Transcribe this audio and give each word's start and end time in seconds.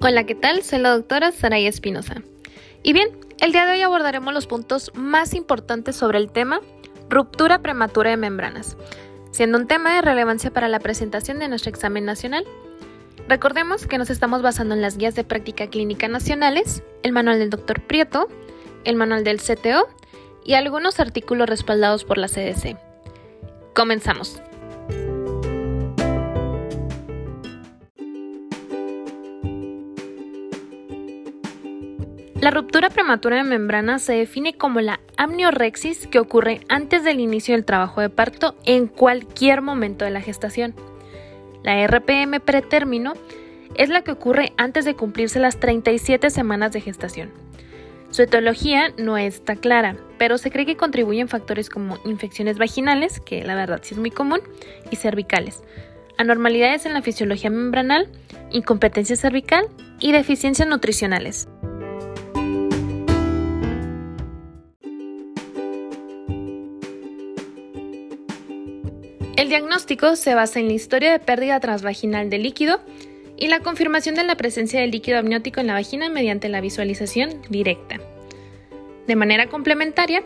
Hola, 0.00 0.22
¿qué 0.26 0.36
tal? 0.36 0.62
Soy 0.62 0.78
la 0.78 0.90
doctora 0.90 1.32
Saraya 1.32 1.68
Espinosa. 1.68 2.22
Y 2.84 2.92
bien, 2.92 3.08
el 3.40 3.50
día 3.50 3.66
de 3.66 3.72
hoy 3.72 3.82
abordaremos 3.82 4.32
los 4.32 4.46
puntos 4.46 4.92
más 4.94 5.34
importantes 5.34 5.96
sobre 5.96 6.18
el 6.18 6.30
tema 6.30 6.60
ruptura 7.10 7.62
prematura 7.62 8.10
de 8.10 8.16
membranas, 8.16 8.76
siendo 9.32 9.58
un 9.58 9.66
tema 9.66 9.96
de 9.96 10.02
relevancia 10.02 10.52
para 10.52 10.68
la 10.68 10.78
presentación 10.78 11.40
de 11.40 11.48
nuestro 11.48 11.70
examen 11.70 12.04
nacional. 12.04 12.44
Recordemos 13.28 13.88
que 13.88 13.98
nos 13.98 14.08
estamos 14.08 14.40
basando 14.40 14.76
en 14.76 14.82
las 14.82 14.98
guías 14.98 15.16
de 15.16 15.24
práctica 15.24 15.66
clínica 15.66 16.06
nacionales, 16.06 16.84
el 17.02 17.10
manual 17.10 17.40
del 17.40 17.50
doctor 17.50 17.82
Prieto, 17.82 18.28
el 18.84 18.94
manual 18.94 19.24
del 19.24 19.40
CTO 19.40 19.88
y 20.44 20.54
algunos 20.54 21.00
artículos 21.00 21.48
respaldados 21.48 22.04
por 22.04 22.18
la 22.18 22.28
CDC. 22.28 22.76
Comenzamos. 23.74 24.40
La 32.40 32.52
ruptura 32.52 32.88
prematura 32.88 33.38
de 33.38 33.42
membrana 33.42 33.98
se 33.98 34.12
define 34.12 34.54
como 34.54 34.80
la 34.80 35.00
amniorexis 35.16 36.06
que 36.06 36.20
ocurre 36.20 36.60
antes 36.68 37.02
del 37.02 37.18
inicio 37.18 37.56
del 37.56 37.64
trabajo 37.64 38.00
de 38.00 38.10
parto 38.10 38.54
en 38.64 38.86
cualquier 38.86 39.60
momento 39.60 40.04
de 40.04 40.12
la 40.12 40.20
gestación. 40.20 40.72
La 41.64 41.84
RPM 41.84 42.38
pretérmino 42.38 43.14
es 43.74 43.88
la 43.88 44.02
que 44.02 44.12
ocurre 44.12 44.52
antes 44.56 44.84
de 44.84 44.94
cumplirse 44.94 45.40
las 45.40 45.58
37 45.58 46.30
semanas 46.30 46.70
de 46.70 46.80
gestación. 46.80 47.32
Su 48.10 48.22
etiología 48.22 48.92
no 48.96 49.18
está 49.18 49.56
clara, 49.56 49.96
pero 50.16 50.38
se 50.38 50.52
cree 50.52 50.64
que 50.64 50.76
contribuyen 50.76 51.26
factores 51.26 51.68
como 51.68 51.98
infecciones 52.04 52.56
vaginales, 52.56 53.18
que 53.18 53.42
la 53.42 53.56
verdad 53.56 53.80
sí 53.82 53.94
es 53.94 54.00
muy 54.00 54.12
común, 54.12 54.40
y 54.92 54.96
cervicales, 54.96 55.64
anormalidades 56.18 56.86
en 56.86 56.94
la 56.94 57.02
fisiología 57.02 57.50
membranal, 57.50 58.08
incompetencia 58.52 59.16
cervical 59.16 59.66
y 59.98 60.12
deficiencias 60.12 60.68
nutricionales. 60.68 61.48
El 69.48 69.52
diagnóstico 69.52 70.14
se 70.14 70.34
basa 70.34 70.60
en 70.60 70.66
la 70.66 70.74
historia 70.74 71.10
de 71.10 71.20
pérdida 71.20 71.58
transvaginal 71.58 72.28
de 72.28 72.36
líquido 72.36 72.80
y 73.38 73.48
la 73.48 73.60
confirmación 73.60 74.14
de 74.14 74.22
la 74.22 74.36
presencia 74.36 74.78
de 74.78 74.88
líquido 74.88 75.18
amniótico 75.18 75.58
en 75.60 75.68
la 75.68 75.72
vagina 75.72 76.10
mediante 76.10 76.50
la 76.50 76.60
visualización 76.60 77.40
directa. 77.48 77.98
De 79.06 79.16
manera 79.16 79.46
complementaria, 79.46 80.22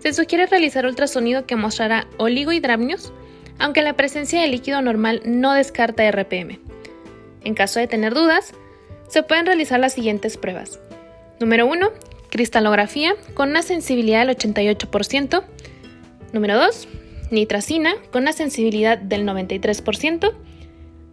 se 0.00 0.12
sugiere 0.12 0.44
realizar 0.44 0.84
ultrasonido 0.84 1.46
que 1.46 1.56
mostrará 1.56 2.08
oligohidramnios, 2.18 3.10
aunque 3.58 3.80
la 3.80 3.94
presencia 3.94 4.42
de 4.42 4.48
líquido 4.48 4.82
normal 4.82 5.22
no 5.24 5.54
descarta 5.54 6.06
RPM. 6.10 6.60
En 7.44 7.54
caso 7.54 7.80
de 7.80 7.86
tener 7.86 8.12
dudas, 8.12 8.52
se 9.08 9.22
pueden 9.22 9.46
realizar 9.46 9.80
las 9.80 9.94
siguientes 9.94 10.36
pruebas. 10.36 10.78
Número 11.40 11.66
1. 11.66 11.90
Cristalografía 12.28 13.14
con 13.32 13.48
una 13.48 13.62
sensibilidad 13.62 14.26
del 14.26 14.36
88%. 14.36 15.42
Número 16.34 16.58
2 16.58 16.86
nitracina 17.30 17.94
con 18.12 18.22
una 18.22 18.32
sensibilidad 18.32 18.98
del 18.98 19.26
93%. 19.26 20.32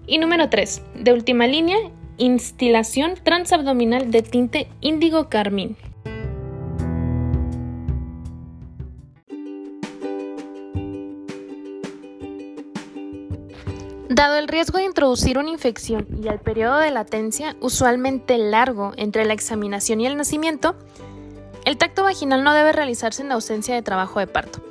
Y 0.08 0.18
número 0.20 0.50
3, 0.50 0.82
de 0.96 1.14
última 1.14 1.48
línea, 1.48 1.78
instilación 2.18 3.16
transabdominal 3.24 4.12
de 4.12 4.22
tinte 4.22 4.68
índigo 4.82 5.30
carmín. 5.30 5.76
Dado 14.08 14.38
el 14.38 14.48
riesgo 14.48 14.78
de 14.78 14.86
introducir 14.86 15.38
una 15.38 15.50
infección 15.50 16.08
y 16.24 16.28
el 16.28 16.40
periodo 16.40 16.78
de 16.78 16.92
latencia 16.92 17.58
usualmente 17.60 18.38
largo 18.38 18.94
entre 18.96 19.26
la 19.26 19.34
examinación 19.34 20.00
y 20.00 20.08
el 20.08 20.16
nacimiento, 20.16 20.76
el 21.66 21.78
tacto 21.78 22.04
vaginal 22.04 22.44
no 22.44 22.54
debe 22.54 22.72
realizarse 22.72 23.24
en 23.24 23.32
ausencia 23.32 23.74
de 23.74 23.82
trabajo 23.82 24.20
de 24.20 24.28
parto 24.28 24.62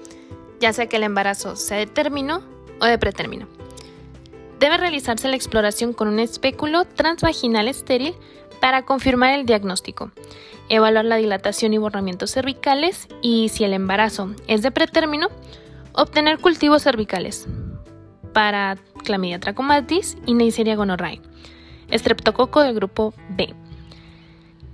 ya 0.64 0.72
sea 0.72 0.86
que 0.86 0.96
el 0.96 1.02
embarazo 1.02 1.56
sea 1.56 1.76
de 1.76 1.84
término 1.84 2.40
o 2.80 2.86
de 2.86 2.96
pretérmino. 2.96 3.46
Debe 4.58 4.78
realizarse 4.78 5.28
la 5.28 5.36
exploración 5.36 5.92
con 5.92 6.08
un 6.08 6.18
espéculo 6.18 6.86
transvaginal 6.86 7.68
estéril 7.68 8.14
para 8.62 8.86
confirmar 8.86 9.38
el 9.38 9.44
diagnóstico, 9.44 10.10
evaluar 10.70 11.04
la 11.04 11.16
dilatación 11.16 11.74
y 11.74 11.78
borramientos 11.78 12.30
cervicales 12.30 13.08
y, 13.20 13.50
si 13.50 13.64
el 13.64 13.74
embarazo 13.74 14.34
es 14.46 14.62
de 14.62 14.70
pretérmino, 14.70 15.28
obtener 15.92 16.38
cultivos 16.38 16.82
cervicales 16.82 17.46
para 18.32 18.78
clamidia 19.04 19.38
trachomatis 19.38 20.16
y 20.24 20.32
Neisseria 20.32 20.76
gonorrhoeae, 20.76 21.20
estreptococo 21.90 22.62
del 22.62 22.74
grupo 22.74 23.12
B, 23.28 23.54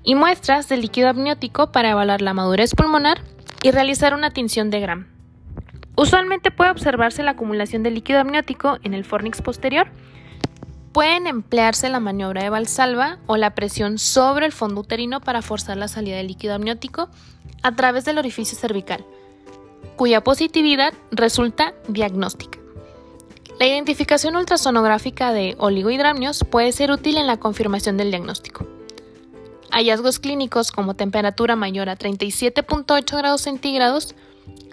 y 0.05 0.15
muestras 0.15 0.69
de 0.69 0.77
líquido 0.77 1.09
amniótico 1.09 1.73
para 1.73 1.91
evaluar 1.91 2.23
la 2.23 2.33
madurez 2.33 2.77
pulmonar 2.77 3.23
y 3.65 3.73
realizar 3.73 4.15
una 4.15 4.31
tinción 4.31 4.71
de 4.71 4.79
Gram. 4.79 5.20
Usualmente 6.01 6.51
puede 6.51 6.71
observarse 6.71 7.23
la 7.23 7.33
acumulación 7.33 7.83
de 7.83 7.91
líquido 7.91 8.21
amniótico 8.21 8.79
en 8.85 8.95
el 8.95 9.05
fornix 9.05 9.43
posterior. 9.43 9.89
Pueden 10.93 11.27
emplearse 11.27 11.91
la 11.91 12.01
maniobra 12.01 12.43
de 12.43 12.49
Valsalva 12.49 13.19
o 13.27 13.37
la 13.37 13.55
presión 13.55 13.99
sobre 13.99 14.47
el 14.47 14.53
fondo 14.53 14.81
uterino 14.81 15.21
para 15.21 15.43
forzar 15.43 15.77
la 15.77 15.89
salida 15.89 16.17
del 16.17 16.29
líquido 16.29 16.55
amniótico 16.55 17.11
a 17.63 17.77
través 17.77 18.07
del 18.07 18.17
orificio 18.17 18.57
cervical, 18.57 19.05
cuya 19.97 20.23
positividad 20.25 20.95
resulta 21.11 21.75
diagnóstica. 21.87 22.59
La 23.59 23.67
identificación 23.67 24.37
ultrasonográfica 24.37 25.35
de 25.35 25.55
oligohidramnios 25.59 26.47
puede 26.51 26.73
ser 26.73 26.93
útil 26.93 27.19
en 27.19 27.27
la 27.27 27.37
confirmación 27.37 27.99
del 27.99 28.09
diagnóstico. 28.09 28.67
Hallazgos 29.71 30.19
clínicos 30.19 30.73
como 30.73 30.95
temperatura 30.95 31.57
mayor 31.57 31.91
a 31.91 31.99
37.8 31.99 33.19
grados 33.19 33.43
centígrados 33.43 34.15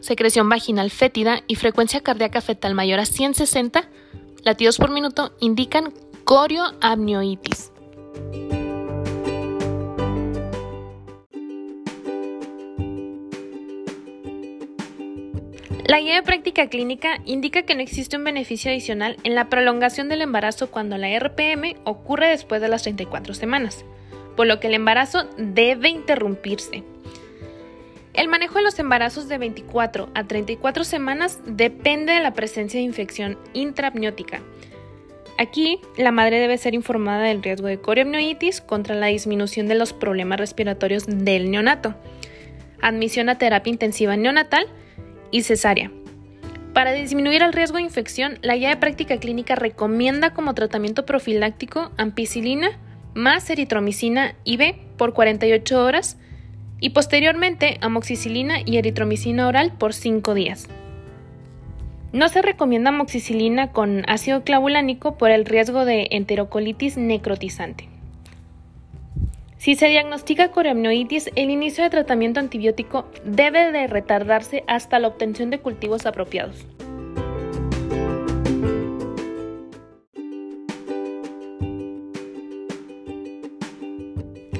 secreción 0.01 0.49
vaginal 0.49 0.91
fétida 0.91 1.43
y 1.47 1.55
frecuencia 1.55 2.01
cardíaca 2.01 2.41
fetal 2.41 2.73
mayor 2.73 2.99
a 2.99 3.05
160 3.05 3.89
latidos 4.43 4.77
por 4.77 4.91
minuto 4.91 5.33
indican 5.39 5.93
corioamnioitis. 6.23 7.71
La 15.87 16.01
guía 16.01 16.15
de 16.15 16.23
práctica 16.23 16.67
clínica 16.67 17.19
indica 17.23 17.61
que 17.61 17.73
no 17.73 17.81
existe 17.81 18.17
un 18.17 18.25
beneficio 18.25 18.69
adicional 18.69 19.15
en 19.23 19.35
la 19.35 19.47
prolongación 19.47 20.09
del 20.09 20.21
embarazo 20.21 20.69
cuando 20.69 20.97
la 20.97 21.17
RPM 21.17 21.77
ocurre 21.85 22.27
después 22.27 22.59
de 22.59 22.67
las 22.67 22.83
34 22.83 23.33
semanas, 23.33 23.85
por 24.35 24.47
lo 24.47 24.59
que 24.59 24.67
el 24.67 24.73
embarazo 24.73 25.29
debe 25.37 25.87
interrumpirse. 25.87 26.83
El 28.17 28.29
manejo 28.29 28.55
de 28.55 28.63
los 28.63 28.79
embarazos 28.79 29.29
de 29.29 29.37
24 29.37 30.09
a 30.15 30.23
34 30.23 30.83
semanas 30.83 31.39
depende 31.45 32.13
de 32.13 32.19
la 32.19 32.33
presencia 32.33 32.79
de 32.79 32.83
infección 32.83 33.37
intraamniótica. 33.53 34.41
Aquí, 35.37 35.79
la 35.97 36.11
madre 36.11 36.39
debe 36.39 36.57
ser 36.57 36.73
informada 36.73 37.21
del 37.21 37.43
riesgo 37.43 37.67
de 37.67 37.79
coriamnionitis 37.79 38.59
contra 38.59 38.95
la 38.95 39.05
disminución 39.05 39.67
de 39.67 39.75
los 39.75 39.93
problemas 39.93 40.39
respiratorios 40.39 41.05
del 41.05 41.51
neonato, 41.51 41.93
admisión 42.81 43.29
a 43.29 43.37
terapia 43.37 43.69
intensiva 43.69 44.17
neonatal 44.17 44.65
y 45.29 45.43
cesárea. 45.43 45.91
Para 46.73 46.93
disminuir 46.93 47.43
el 47.43 47.53
riesgo 47.53 47.77
de 47.77 47.83
infección, 47.83 48.39
la 48.41 48.55
guía 48.55 48.69
de 48.69 48.77
práctica 48.77 49.17
clínica 49.17 49.53
recomienda 49.53 50.33
como 50.33 50.55
tratamiento 50.55 51.05
profiláctico 51.05 51.91
ampicilina 51.97 52.79
más 53.13 53.47
eritromicina 53.51 54.33
IV 54.43 54.75
por 54.97 55.13
48 55.13 55.83
horas 55.83 56.17
y 56.79 56.91
posteriormente 56.91 57.77
amoxicilina 57.81 58.57
y 58.65 58.77
eritromicina 58.77 59.47
oral 59.47 59.73
por 59.77 59.93
5 59.93 60.33
días. 60.33 60.67
No 62.13 62.29
se 62.29 62.41
recomienda 62.41 62.89
amoxicilina 62.89 63.71
con 63.71 64.03
ácido 64.09 64.43
clavulánico 64.43 65.17
por 65.17 65.29
el 65.29 65.45
riesgo 65.45 65.85
de 65.85 66.07
enterocolitis 66.11 66.97
necrotizante. 66.97 67.89
Si 69.57 69.75
se 69.75 69.87
diagnostica 69.87 70.51
coriamnoitis, 70.51 71.31
el 71.35 71.49
inicio 71.49 71.83
de 71.83 71.89
tratamiento 71.89 72.39
antibiótico 72.39 73.05
debe 73.25 73.71
de 73.71 73.87
retardarse 73.87 74.63
hasta 74.67 74.99
la 74.99 75.07
obtención 75.07 75.49
de 75.49 75.59
cultivos 75.59 76.05
apropiados. 76.05 76.65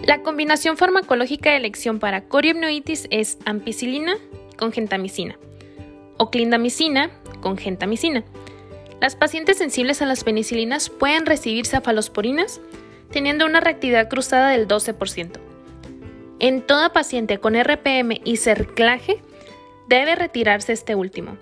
La 0.07 0.24
combinación 0.24 0.77
farmacológica 0.77 1.50
de 1.50 1.57
elección 1.57 2.00
para 2.00 2.30
coriamnoitis 2.30 3.09
es 3.12 3.38
ampicilina 3.44 4.15
con 4.57 4.71
gentamicina 4.71 5.38
o 6.15 6.31
clindamicina 6.31 7.12
con 7.42 7.57
gentamicina. 7.57 8.24
Las 9.01 9.18
pacientes 9.18 9.57
sensibles 9.57 10.01
a 10.01 10.06
las 10.06 10.24
penicilinas 10.24 10.89
pueden 10.89 11.25
recibir 11.25 11.65
cefalosporinas 11.65 12.62
teniendo 13.12 13.45
una 13.45 13.59
reactividad 13.59 14.07
cruzada 14.07 14.51
del 14.51 14.65
12%. 14.65 15.42
En 16.39 16.62
toda 16.62 16.94
paciente 16.94 17.39
con 17.39 17.62
RPM 17.62 18.21
y 18.24 18.38
cerclaje 18.38 19.21
debe 19.89 20.15
retirarse 20.15 20.71
este 20.71 20.95
último. 20.95 21.38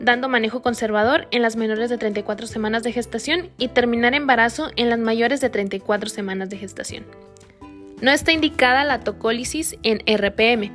dando 0.00 0.30
manejo 0.30 0.62
conservador 0.62 1.28
en 1.30 1.42
las 1.42 1.56
menores 1.56 1.90
de 1.90 1.98
34 1.98 2.46
semanas 2.46 2.82
de 2.82 2.92
gestación 2.92 3.50
y 3.58 3.68
terminar 3.68 4.14
embarazo 4.14 4.70
en 4.76 4.88
las 4.88 4.98
mayores 4.98 5.42
de 5.42 5.50
34 5.50 6.08
semanas 6.08 6.48
de 6.48 6.56
gestación. 6.58 7.04
No 8.02 8.10
está 8.10 8.32
indicada 8.32 8.84
la 8.84 9.00
tocólisis 9.00 9.76
en 9.82 10.00
RPM. 10.06 10.70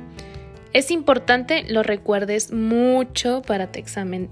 Es 0.72 0.90
importante 0.90 1.64
lo 1.68 1.84
recuerdes 1.84 2.52
mucho 2.52 3.42
para 3.42 3.70
tu 3.70 3.78
examen. 3.78 4.28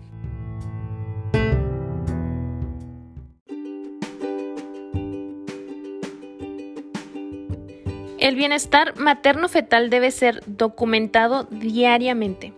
El 8.19 8.35
bienestar 8.35 8.97
materno-fetal 8.99 9.89
debe 9.89 10.11
ser 10.11 10.43
documentado 10.47 11.45
diariamente. 11.45 12.53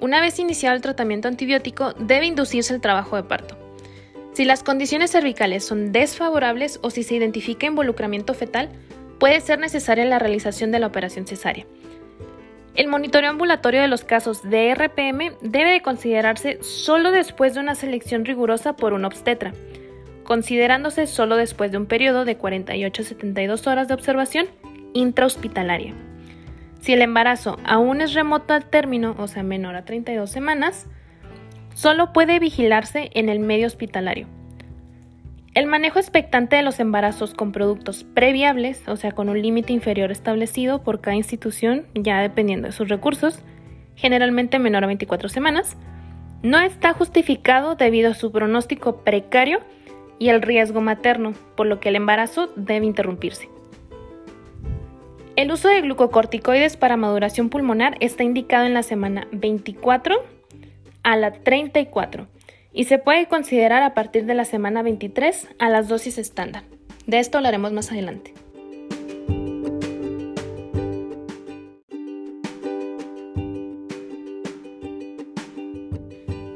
Una 0.00 0.20
vez 0.20 0.38
iniciado 0.38 0.74
el 0.74 0.82
tratamiento 0.82 1.28
antibiótico, 1.28 1.92
debe 1.98 2.26
inducirse 2.26 2.72
el 2.72 2.80
trabajo 2.80 3.16
de 3.16 3.22
parto. 3.22 3.56
Si 4.32 4.44
las 4.44 4.62
condiciones 4.62 5.10
cervicales 5.10 5.64
son 5.64 5.92
desfavorables 5.92 6.78
o 6.82 6.90
si 6.90 7.02
se 7.02 7.16
identifica 7.16 7.66
involucramiento 7.66 8.34
fetal, 8.34 8.70
puede 9.18 9.40
ser 9.40 9.58
necesaria 9.58 10.04
la 10.04 10.18
realización 10.18 10.70
de 10.70 10.78
la 10.78 10.86
operación 10.86 11.26
cesárea. 11.26 11.66
El 12.74 12.86
monitoreo 12.86 13.30
ambulatorio 13.30 13.80
de 13.80 13.88
los 13.88 14.04
casos 14.04 14.48
de 14.48 14.72
RPM 14.72 15.32
debe 15.40 15.72
de 15.72 15.82
considerarse 15.82 16.62
solo 16.62 17.10
después 17.10 17.54
de 17.54 17.60
una 17.60 17.74
selección 17.74 18.24
rigurosa 18.24 18.76
por 18.76 18.92
un 18.92 19.04
obstetra, 19.04 19.52
considerándose 20.22 21.08
solo 21.08 21.36
después 21.36 21.72
de 21.72 21.78
un 21.78 21.86
periodo 21.86 22.24
de 22.24 22.36
48 22.36 23.02
a 23.02 23.04
72 23.04 23.66
horas 23.66 23.88
de 23.88 23.94
observación 23.94 24.46
intrahospitalaria. 24.94 25.94
Si 26.80 26.92
el 26.92 27.02
embarazo 27.02 27.58
aún 27.64 28.00
es 28.00 28.14
remoto 28.14 28.54
al 28.54 28.70
término, 28.70 29.16
o 29.18 29.26
sea 29.26 29.42
menor 29.42 29.74
a 29.74 29.84
32 29.84 30.30
semanas, 30.30 30.86
solo 31.74 32.12
puede 32.12 32.38
vigilarse 32.38 33.10
en 33.14 33.28
el 33.28 33.40
medio 33.40 33.66
hospitalario. 33.66 34.37
El 35.54 35.66
manejo 35.66 35.98
expectante 35.98 36.56
de 36.56 36.62
los 36.62 36.78
embarazos 36.78 37.34
con 37.34 37.52
productos 37.52 38.04
previables, 38.04 38.86
o 38.86 38.96
sea, 38.96 39.12
con 39.12 39.28
un 39.28 39.40
límite 39.40 39.72
inferior 39.72 40.10
establecido 40.10 40.82
por 40.82 41.00
cada 41.00 41.16
institución, 41.16 41.86
ya 41.94 42.20
dependiendo 42.20 42.68
de 42.68 42.72
sus 42.72 42.88
recursos, 42.88 43.42
generalmente 43.96 44.58
menor 44.58 44.84
a 44.84 44.88
24 44.88 45.28
semanas, 45.28 45.76
no 46.42 46.60
está 46.60 46.92
justificado 46.92 47.74
debido 47.74 48.10
a 48.10 48.14
su 48.14 48.30
pronóstico 48.30 48.98
precario 48.98 49.60
y 50.18 50.28
el 50.28 50.42
riesgo 50.42 50.80
materno, 50.80 51.32
por 51.56 51.66
lo 51.66 51.80
que 51.80 51.88
el 51.88 51.96
embarazo 51.96 52.52
debe 52.54 52.86
interrumpirse. 52.86 53.48
El 55.34 55.50
uso 55.50 55.68
de 55.68 55.80
glucocorticoides 55.80 56.76
para 56.76 56.96
maduración 56.96 57.48
pulmonar 57.48 57.96
está 58.00 58.22
indicado 58.22 58.66
en 58.66 58.74
la 58.74 58.82
semana 58.82 59.28
24 59.32 60.16
a 61.04 61.16
la 61.16 61.32
34 61.32 62.26
y 62.72 62.84
se 62.84 62.98
puede 62.98 63.26
considerar 63.26 63.82
a 63.82 63.94
partir 63.94 64.24
de 64.26 64.34
la 64.34 64.44
semana 64.44 64.82
23 64.82 65.48
a 65.58 65.68
las 65.68 65.88
dosis 65.88 66.18
estándar. 66.18 66.64
De 67.06 67.18
esto 67.18 67.38
hablaremos 67.38 67.72
más 67.72 67.90
adelante. 67.90 68.34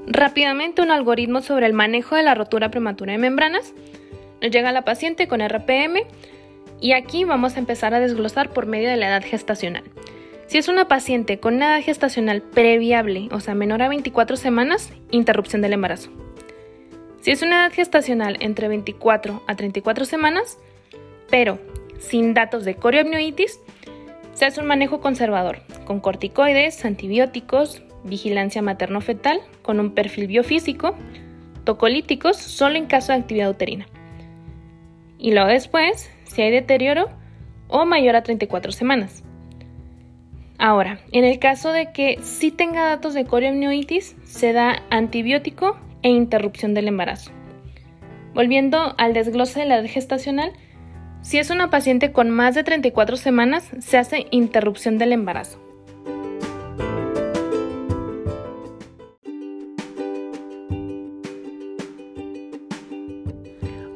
Rápidamente 0.07 0.83
un 0.83 0.91
algoritmo 0.91 1.41
sobre 1.41 1.67
el 1.67 1.73
manejo 1.73 2.17
de 2.17 2.23
la 2.23 2.35
rotura 2.35 2.71
prematura 2.71 3.13
de 3.13 3.19
membranas. 3.19 3.73
Nos 4.43 4.51
llega 4.51 4.71
la 4.71 4.85
paciente 4.85 5.27
con 5.27 5.41
RPM 5.41 6.03
y 6.81 6.93
aquí 6.93 7.25
vamos 7.25 7.57
a 7.57 7.61
empezar 7.61 7.95
a 7.95 8.01
desglosar 8.01 8.51
por 8.51 8.67
medio 8.67 8.91
de 8.91 8.97
la 8.97 9.09
edad 9.09 9.25
gestacional. 9.25 9.85
Si 10.53 10.59
es 10.59 10.69
una 10.69 10.87
paciente 10.87 11.41
con 11.41 11.63
edad 11.63 11.81
gestacional 11.81 12.43
previable, 12.43 13.31
o 13.33 13.41
sea, 13.41 13.55
menor 13.55 13.81
a 13.81 13.89
24 13.89 14.37
semanas, 14.37 14.93
interrupción 15.11 15.63
del 15.63 15.73
embarazo. 15.73 16.11
Si 17.23 17.31
es 17.31 17.41
una 17.41 17.65
edad 17.65 17.73
gestacional 17.73 18.37
entre 18.41 18.69
24 18.69 19.43
a 19.47 19.57
34 19.57 20.05
semanas, 20.05 20.59
pero 21.31 21.59
sin 22.01 22.35
datos 22.35 22.67
de 22.67 22.75
corioamnioitis, 22.75 23.61
se 24.35 24.45
hace 24.45 24.61
un 24.61 24.67
manejo 24.67 25.01
conservador, 25.01 25.63
con 25.87 26.01
corticoides, 26.01 26.85
antibióticos, 26.85 27.83
vigilancia 28.05 28.61
materno-fetal, 28.61 29.41
con 29.63 29.81
un 29.81 29.95
perfil 29.95 30.27
biofísico, 30.27 30.95
tocolíticos 31.65 32.37
solo 32.37 32.77
en 32.77 32.85
caso 32.85 33.13
de 33.13 33.21
actividad 33.21 33.49
uterina. 33.49 33.87
Y 35.17 35.33
luego 35.33 35.49
después, 35.49 36.11
si 36.25 36.43
hay 36.43 36.51
deterioro 36.51 37.09
o 37.69 37.87
mayor 37.87 38.17
a 38.17 38.23
34 38.23 38.71
semanas. 38.73 39.25
Ahora, 40.63 41.01
en 41.11 41.25
el 41.25 41.41
caso 41.41 41.73
de 41.73 41.91
que 41.91 42.21
sí 42.23 42.53
tenga 42.53 42.85
datos 42.85 43.15
de 43.15 43.25
corioamnioitis, 43.25 44.15
se 44.23 44.53
da 44.53 44.81
antibiótico 44.91 45.77
e 46.03 46.09
interrupción 46.09 46.73
del 46.73 46.87
embarazo. 46.87 47.33
Volviendo 48.33 48.95
al 48.97 49.13
desglose 49.13 49.59
de 49.59 49.67
la 49.67 49.79
edad 49.79 49.91
gestacional, 49.91 50.53
si 51.21 51.39
es 51.39 51.51
una 51.51 51.69
paciente 51.69 52.13
con 52.13 52.31
más 52.31 52.55
de 52.55 52.63
34 52.63 53.17
semanas, 53.17 53.73
se 53.81 53.99
hace 53.99 54.29
interrupción 54.31 54.99
del 54.99 55.13
embarazo. 55.13 55.62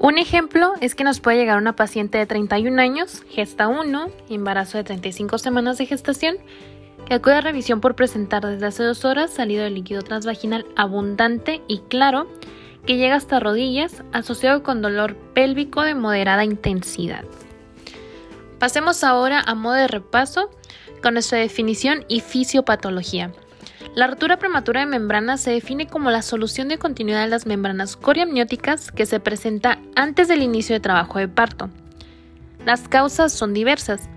Un 0.07 0.19
ejemplo 0.19 0.75
es 0.81 0.95
que 0.95 1.03
nos 1.03 1.19
puede 1.19 1.37
llegar 1.37 1.59
una 1.59 1.75
paciente 1.75 2.17
de 2.17 2.27
31 2.27 2.81
años, 2.81 3.25
gesta 3.29 3.67
1, 3.67 4.09
embarazo 4.31 4.79
de 4.79 4.85
35 4.85 5.37
semanas 5.39 5.79
de 5.79 5.87
gestación, 5.87 6.37
que 7.07 7.15
acude 7.15 7.35
a 7.35 7.41
revisión 7.41 7.81
por 7.81 7.97
presentar 7.97 8.47
desde 8.47 8.67
hace 8.67 8.85
dos 8.85 9.05
horas 9.05 9.33
salido 9.33 9.65
de 9.65 9.71
líquido 9.71 10.03
transvaginal 10.03 10.65
abundante 10.77 11.61
y 11.67 11.81
claro, 11.89 12.29
que 12.87 12.99
llega 12.99 13.17
hasta 13.17 13.41
rodillas, 13.41 14.05
asociado 14.13 14.63
con 14.63 14.81
dolor 14.81 15.17
pélvico 15.35 15.83
de 15.83 15.97
moderada 15.97 16.45
intensidad. 16.45 17.25
Pasemos 18.61 19.03
ahora 19.03 19.41
a 19.41 19.57
modo 19.57 19.75
de 19.75 19.89
repaso 19.89 20.51
con 21.03 21.15
nuestra 21.15 21.39
definición 21.39 22.05
y 22.07 22.21
fisiopatología. 22.21 23.33
La 23.97 24.07
rotura 24.07 24.39
prematura 24.39 24.81
de 24.81 24.87
membranas 24.87 25.41
se 25.41 25.53
define 25.53 25.87
como 25.87 26.11
la 26.11 26.21
solución 26.21 26.69
de 26.69 26.77
continuidad 26.77 27.23
de 27.23 27.31
las 27.31 27.47
membranas 27.47 27.97
coriamnióticas 27.97 28.93
que 28.93 29.07
se 29.07 29.21
presenta 29.21 29.79
antes 29.95 30.29
del 30.29 30.43
inicio 30.43 30.75
de 30.75 30.81
trabajo 30.81 31.19
de 31.19 31.29
parto. 31.29 31.71
Las 32.67 32.89
causas 32.89 33.33
son 33.33 33.55
diversas. 33.55 34.11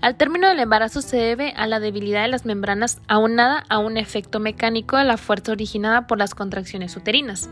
Al 0.00 0.16
término 0.16 0.48
del 0.48 0.60
embarazo 0.60 1.02
se 1.02 1.18
debe 1.18 1.52
a 1.58 1.66
la 1.66 1.78
debilidad 1.78 2.22
de 2.22 2.28
las 2.28 2.46
membranas 2.46 3.02
aunada 3.06 3.64
a 3.68 3.76
un 3.76 3.98
efecto 3.98 4.40
mecánico 4.40 4.96
de 4.96 5.04
la 5.04 5.18
fuerza 5.18 5.52
originada 5.52 6.06
por 6.06 6.16
las 6.16 6.34
contracciones 6.34 6.96
uterinas. 6.96 7.50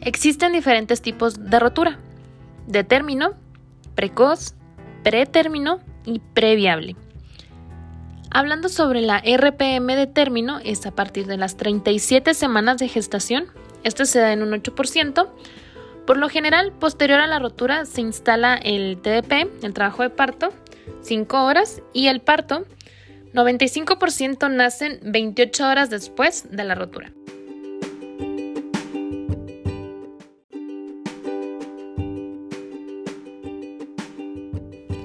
Existen 0.00 0.52
diferentes 0.52 1.02
tipos 1.02 1.50
de 1.50 1.58
rotura, 1.58 1.98
de 2.68 2.84
término, 2.84 3.34
precoz, 3.96 4.54
pretérmino 5.02 5.80
y 6.06 6.20
previable. 6.20 6.94
Hablando 8.30 8.68
sobre 8.68 9.00
la 9.00 9.22
RPM 9.24 9.96
de 9.96 10.06
término, 10.06 10.58
es 10.62 10.84
a 10.84 10.90
partir 10.90 11.26
de 11.26 11.38
las 11.38 11.56
37 11.56 12.34
semanas 12.34 12.76
de 12.76 12.88
gestación. 12.88 13.46
Este 13.84 14.04
se 14.04 14.20
da 14.20 14.32
en 14.32 14.42
un 14.42 14.50
8%. 14.50 15.28
Por 16.06 16.16
lo 16.18 16.28
general, 16.28 16.72
posterior 16.72 17.20
a 17.20 17.26
la 17.26 17.38
rotura 17.38 17.86
se 17.86 18.02
instala 18.02 18.56
el 18.56 18.98
TDP, 19.00 19.64
el 19.64 19.72
trabajo 19.72 20.02
de 20.02 20.10
parto, 20.10 20.52
5 21.02 21.44
horas, 21.44 21.82
y 21.94 22.08
el 22.08 22.20
parto, 22.20 22.64
95% 23.32 24.50
nacen 24.50 25.00
28 25.02 25.66
horas 25.66 25.90
después 25.90 26.50
de 26.50 26.64
la 26.64 26.74
rotura. 26.74 27.12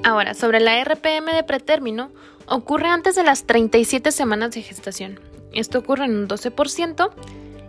Ahora, 0.03 0.33
sobre 0.33 0.59
la 0.59 0.83
RPM 0.83 1.33
de 1.33 1.43
pretérmino, 1.43 2.11
ocurre 2.47 2.87
antes 2.87 3.15
de 3.15 3.23
las 3.23 3.45
37 3.45 4.11
semanas 4.11 4.51
de 4.51 4.61
gestación. 4.61 5.19
Esto 5.53 5.79
ocurre 5.79 6.05
en 6.05 6.15
un 6.15 6.27
12% 6.27 7.11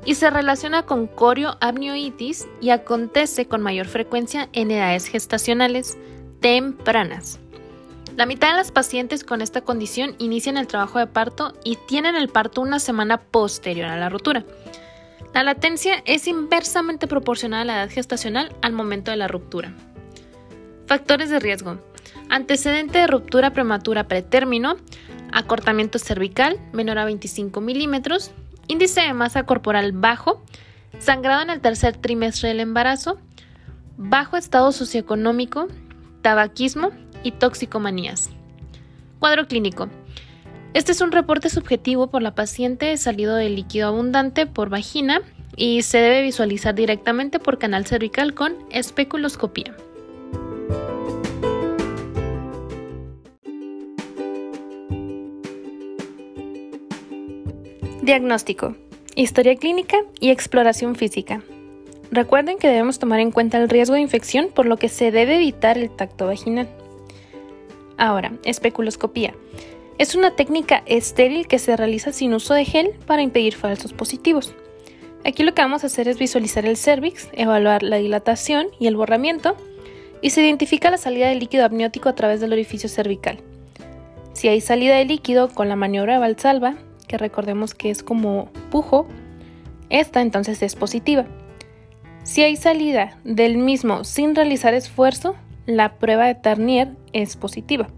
y 0.04 0.14
se 0.14 0.30
relaciona 0.30 0.84
con 0.84 1.06
corioamnioitis 1.06 2.46
y 2.60 2.70
acontece 2.70 3.46
con 3.46 3.62
mayor 3.62 3.86
frecuencia 3.86 4.48
en 4.52 4.70
edades 4.70 5.06
gestacionales 5.06 5.96
tempranas. 6.40 7.38
La 8.16 8.26
mitad 8.26 8.50
de 8.50 8.58
las 8.58 8.70
pacientes 8.70 9.24
con 9.24 9.42
esta 9.42 9.62
condición 9.62 10.14
inician 10.18 10.56
el 10.56 10.68
trabajo 10.68 10.98
de 10.98 11.06
parto 11.06 11.52
y 11.64 11.76
tienen 11.88 12.14
el 12.14 12.28
parto 12.28 12.60
una 12.60 12.78
semana 12.78 13.18
posterior 13.18 13.86
a 13.86 13.96
la 13.96 14.08
rotura. 14.08 14.44
La 15.32 15.42
latencia 15.42 16.00
es 16.04 16.28
inversamente 16.28 17.08
proporcional 17.08 17.62
a 17.62 17.64
la 17.64 17.82
edad 17.82 17.90
gestacional 17.92 18.54
al 18.62 18.72
momento 18.72 19.10
de 19.10 19.16
la 19.16 19.26
ruptura. 19.26 19.74
Factores 20.86 21.28
de 21.28 21.40
riesgo. 21.40 21.78
Antecedente 22.28 22.98
de 22.98 23.06
ruptura 23.06 23.52
prematura 23.52 24.08
pretérmino, 24.08 24.76
acortamiento 25.32 25.98
cervical 25.98 26.58
menor 26.72 26.98
a 26.98 27.04
25 27.04 27.60
milímetros, 27.60 28.32
índice 28.68 29.02
de 29.02 29.14
masa 29.14 29.44
corporal 29.44 29.92
bajo, 29.92 30.42
sangrado 30.98 31.42
en 31.42 31.50
el 31.50 31.60
tercer 31.60 31.96
trimestre 31.96 32.48
del 32.48 32.60
embarazo, 32.60 33.18
bajo 33.96 34.36
estado 34.36 34.72
socioeconómico, 34.72 35.68
tabaquismo 36.22 36.90
y 37.22 37.32
toxicomanías. 37.32 38.30
Cuadro 39.18 39.46
clínico. 39.46 39.88
Este 40.72 40.92
es 40.92 41.00
un 41.00 41.12
reporte 41.12 41.50
subjetivo 41.50 42.08
por 42.08 42.22
la 42.22 42.34
paciente 42.34 42.96
salido 42.96 43.36
de 43.36 43.48
líquido 43.48 43.88
abundante 43.88 44.46
por 44.46 44.70
vagina 44.70 45.22
y 45.56 45.82
se 45.82 45.98
debe 45.98 46.22
visualizar 46.22 46.74
directamente 46.74 47.38
por 47.38 47.58
canal 47.58 47.86
cervical 47.86 48.34
con 48.34 48.56
especuloscopía. 48.70 49.76
Diagnóstico, 58.04 58.76
historia 59.16 59.56
clínica 59.56 59.96
y 60.20 60.28
exploración 60.28 60.94
física. 60.94 61.42
Recuerden 62.10 62.58
que 62.58 62.68
debemos 62.68 62.98
tomar 62.98 63.18
en 63.20 63.30
cuenta 63.30 63.56
el 63.56 63.70
riesgo 63.70 63.94
de 63.94 64.02
infección 64.02 64.50
por 64.54 64.66
lo 64.66 64.76
que 64.76 64.90
se 64.90 65.10
debe 65.10 65.36
evitar 65.36 65.78
el 65.78 65.88
tacto 65.88 66.26
vaginal. 66.26 66.68
Ahora, 67.96 68.32
especuloscopía. 68.44 69.32
Es 69.96 70.14
una 70.14 70.36
técnica 70.36 70.82
estéril 70.84 71.46
que 71.46 71.58
se 71.58 71.78
realiza 71.78 72.12
sin 72.12 72.34
uso 72.34 72.52
de 72.52 72.66
gel 72.66 72.90
para 73.06 73.22
impedir 73.22 73.54
falsos 73.54 73.94
positivos. 73.94 74.52
Aquí 75.24 75.42
lo 75.42 75.54
que 75.54 75.62
vamos 75.62 75.82
a 75.82 75.86
hacer 75.86 76.06
es 76.06 76.18
visualizar 76.18 76.66
el 76.66 76.76
cervix, 76.76 77.30
evaluar 77.32 77.82
la 77.82 77.96
dilatación 77.96 78.66
y 78.78 78.86
el 78.86 78.96
borramiento 78.96 79.56
y 80.20 80.28
se 80.28 80.42
identifica 80.42 80.90
la 80.90 80.98
salida 80.98 81.28
de 81.28 81.36
líquido 81.36 81.64
amniótico 81.64 82.10
a 82.10 82.14
través 82.14 82.42
del 82.42 82.52
orificio 82.52 82.90
cervical. 82.90 83.38
Si 84.34 84.48
hay 84.48 84.60
salida 84.60 84.94
de 84.96 85.06
líquido 85.06 85.48
con 85.48 85.70
la 85.70 85.76
maniobra 85.76 86.12
de 86.12 86.18
Valsalva, 86.18 86.76
recordemos 87.18 87.74
que 87.74 87.90
es 87.90 88.02
como 88.02 88.50
pujo, 88.70 89.06
esta 89.90 90.20
entonces 90.22 90.62
es 90.62 90.76
positiva. 90.76 91.26
Si 92.24 92.42
hay 92.42 92.56
salida 92.56 93.18
del 93.24 93.58
mismo 93.58 94.04
sin 94.04 94.34
realizar 94.34 94.74
esfuerzo, 94.74 95.36
la 95.66 95.98
prueba 95.98 96.26
de 96.26 96.34
Tarnier 96.34 96.88
es 97.12 97.36
positiva. 97.36 97.88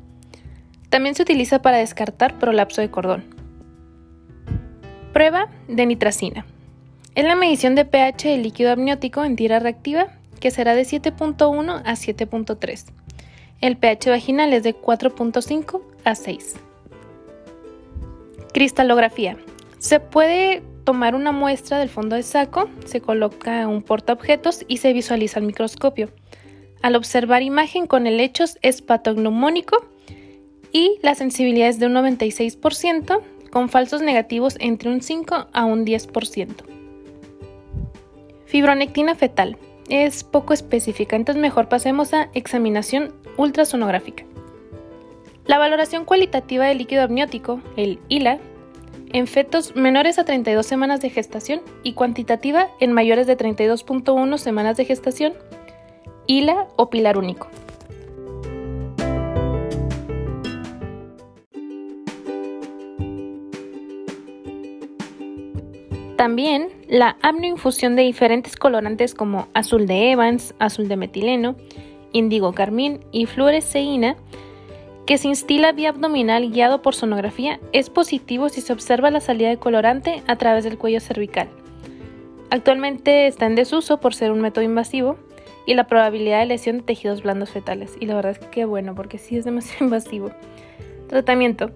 También 0.88 1.14
se 1.14 1.22
utiliza 1.22 1.62
para 1.62 1.78
descartar 1.78 2.38
prolapso 2.38 2.80
de 2.80 2.90
cordón. 2.90 3.24
Prueba 5.12 5.48
de 5.68 5.86
nitracina. 5.86 6.44
Es 7.14 7.24
la 7.24 7.34
medición 7.34 7.74
de 7.74 7.84
pH 7.84 8.28
del 8.28 8.42
líquido 8.42 8.72
amniótico 8.72 9.24
en 9.24 9.36
tira 9.36 9.58
reactiva, 9.58 10.08
que 10.40 10.50
será 10.50 10.74
de 10.74 10.82
7.1 10.82 11.82
a 11.84 11.92
7.3. 11.92 12.84
El 13.60 13.78
pH 13.78 14.10
vaginal 14.10 14.52
es 14.52 14.62
de 14.62 14.74
4.5 14.74 15.80
a 16.04 16.14
6. 16.14 16.56
Cristalografía. 18.56 19.36
Se 19.78 20.00
puede 20.00 20.62
tomar 20.84 21.14
una 21.14 21.30
muestra 21.30 21.78
del 21.78 21.90
fondo 21.90 22.16
de 22.16 22.22
saco, 22.22 22.70
se 22.86 23.02
coloca 23.02 23.68
un 23.68 23.82
portaobjetos 23.82 24.64
y 24.66 24.78
se 24.78 24.94
visualiza 24.94 25.40
al 25.40 25.44
microscopio. 25.44 26.08
Al 26.80 26.96
observar 26.96 27.42
imagen 27.42 27.86
con 27.86 28.06
helechos 28.06 28.56
es 28.62 28.80
patognomónico 28.80 29.84
y 30.72 30.98
la 31.02 31.14
sensibilidad 31.14 31.68
es 31.68 31.78
de 31.78 31.84
un 31.84 31.92
96%, 31.96 33.20
con 33.50 33.68
falsos 33.68 34.00
negativos 34.00 34.56
entre 34.58 34.88
un 34.88 35.02
5 35.02 35.48
a 35.52 35.64
un 35.66 35.84
10%. 35.84 36.54
Fibronectina 38.46 39.14
fetal. 39.16 39.58
Es 39.90 40.24
poco 40.24 40.54
específica, 40.54 41.14
entonces 41.14 41.42
mejor 41.42 41.68
pasemos 41.68 42.14
a 42.14 42.30
examinación 42.32 43.12
ultrasonográfica. 43.36 44.24
La 45.46 45.58
valoración 45.58 46.04
cualitativa 46.04 46.66
del 46.66 46.78
líquido 46.78 47.02
amniótico, 47.02 47.60
el 47.76 48.00
ILA, 48.08 48.40
en 49.12 49.28
fetos 49.28 49.76
menores 49.76 50.18
a 50.18 50.24
32 50.24 50.66
semanas 50.66 51.00
de 51.00 51.08
gestación 51.08 51.60
y 51.84 51.92
cuantitativa 51.92 52.68
en 52.80 52.92
mayores 52.92 53.28
de 53.28 53.38
32.1 53.38 54.38
semanas 54.38 54.76
de 54.76 54.84
gestación, 54.84 55.34
ILA 56.26 56.66
o 56.74 56.90
pilar 56.90 57.16
único. 57.16 57.48
También 66.16 66.70
la 66.88 67.16
amnoinfusión 67.22 67.94
de 67.94 68.02
diferentes 68.02 68.56
colorantes 68.56 69.14
como 69.14 69.46
azul 69.54 69.86
de 69.86 70.10
Evans, 70.10 70.56
azul 70.58 70.88
de 70.88 70.96
metileno, 70.96 71.54
índigo 72.12 72.52
carmín 72.52 73.00
y 73.12 73.26
fluoresceína 73.26 74.16
que 75.06 75.18
se 75.18 75.28
instila 75.28 75.70
vía 75.70 75.90
abdominal 75.90 76.50
guiado 76.50 76.82
por 76.82 76.94
sonografía 76.96 77.60
es 77.72 77.90
positivo 77.90 78.48
si 78.48 78.60
se 78.60 78.72
observa 78.72 79.12
la 79.12 79.20
salida 79.20 79.48
de 79.48 79.56
colorante 79.56 80.22
a 80.26 80.36
través 80.36 80.64
del 80.64 80.78
cuello 80.78 81.00
cervical. 81.00 81.48
Actualmente 82.50 83.28
está 83.28 83.46
en 83.46 83.54
desuso 83.54 83.98
por 83.98 84.14
ser 84.14 84.32
un 84.32 84.40
método 84.40 84.64
invasivo 84.64 85.16
y 85.64 85.74
la 85.74 85.86
probabilidad 85.86 86.40
de 86.40 86.46
lesión 86.46 86.78
de 86.78 86.82
tejidos 86.82 87.22
blandos 87.22 87.50
fetales. 87.50 87.96
Y 88.00 88.06
la 88.06 88.16
verdad 88.16 88.32
es 88.32 88.38
que 88.38 88.64
bueno 88.64 88.94
porque 88.94 89.18
sí 89.18 89.36
es 89.36 89.44
demasiado 89.44 89.84
invasivo. 89.86 90.30
Tratamiento. 91.08 91.70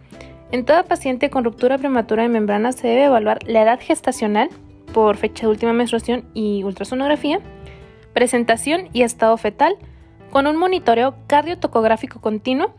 En 0.51 0.65
toda 0.65 0.83
paciente 0.83 1.31
con 1.31 1.45
ruptura 1.45 1.79
prematura 1.79 2.25
de 2.25 2.29
membrana 2.29 2.73
se 2.73 2.89
debe 2.89 3.05
evaluar 3.05 3.39
la 3.47 3.63
edad 3.63 3.79
gestacional 3.81 4.49
por 4.93 5.17
fecha 5.17 5.43
de 5.43 5.53
última 5.53 5.73
menstruación 5.73 6.25
y 6.35 6.65
ultrasonografía, 6.65 7.39
presentación 8.13 8.89
y 8.93 9.03
estado 9.03 9.37
fetal, 9.37 9.77
con 10.31 10.49
un 10.49 10.57
monitoreo 10.57 11.15
cardiotocográfico 11.29 12.21
continuo, 12.21 12.75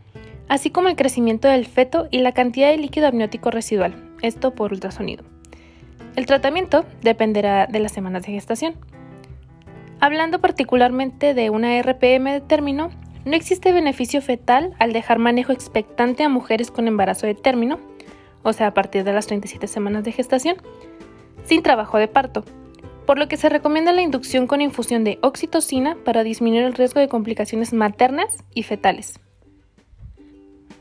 así 0.48 0.70
como 0.70 0.88
el 0.88 0.96
crecimiento 0.96 1.48
del 1.48 1.66
feto 1.66 2.08
y 2.10 2.18
la 2.18 2.32
cantidad 2.32 2.70
de 2.70 2.76
líquido 2.76 3.08
amniótico 3.08 3.50
residual, 3.50 3.94
esto 4.22 4.54
por 4.54 4.72
ultrasonido. 4.72 5.24
El 6.16 6.26
tratamiento 6.26 6.84
dependerá 7.00 7.66
de 7.66 7.78
las 7.78 7.92
semanas 7.92 8.24
de 8.24 8.32
gestación. 8.32 8.74
Hablando 10.00 10.40
particularmente 10.40 11.32
de 11.32 11.50
una 11.50 11.80
RPM 11.80 12.32
de 12.32 12.40
término, 12.40 12.90
no 13.24 13.36
existe 13.36 13.72
beneficio 13.72 14.20
fetal 14.20 14.74
al 14.78 14.92
dejar 14.92 15.18
manejo 15.18 15.52
expectante 15.52 16.24
a 16.24 16.28
mujeres 16.28 16.70
con 16.70 16.88
embarazo 16.88 17.26
de 17.26 17.34
término, 17.34 17.78
o 18.42 18.52
sea, 18.52 18.68
a 18.68 18.74
partir 18.74 19.04
de 19.04 19.12
las 19.12 19.26
37 19.28 19.66
semanas 19.68 20.04
de 20.04 20.12
gestación, 20.12 20.56
sin 21.44 21.62
trabajo 21.62 21.98
de 21.98 22.08
parto, 22.08 22.44
por 23.06 23.18
lo 23.18 23.28
que 23.28 23.36
se 23.36 23.48
recomienda 23.48 23.92
la 23.92 24.02
inducción 24.02 24.46
con 24.46 24.60
infusión 24.60 25.04
de 25.04 25.18
oxitocina 25.22 25.96
para 26.04 26.24
disminuir 26.24 26.64
el 26.64 26.74
riesgo 26.74 27.00
de 27.00 27.08
complicaciones 27.08 27.72
maternas 27.72 28.44
y 28.54 28.64
fetales. 28.64 29.20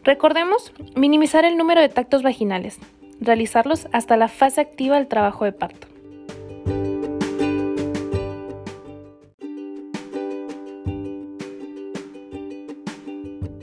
Recordemos 0.04 0.74
minimizar 0.96 1.46
el 1.46 1.58
número 1.58 1.80
de 1.80 1.90
tactos 1.90 2.24
vaginales, 2.24 2.80
realizarlos 3.20 3.88
hasta 3.92 4.18
la 4.18 4.30
fase 4.30 4.60
activa 4.60 4.96
del 4.96 5.08
trabajo 5.08 5.46
de 5.46 5.52
parto. 5.52 5.88